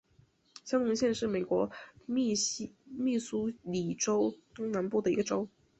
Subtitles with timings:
[0.65, 1.69] 香农县是美国
[2.15, 5.47] 密苏里州东南部的一个县。